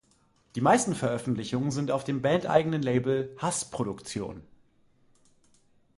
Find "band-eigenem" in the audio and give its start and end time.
2.23-2.81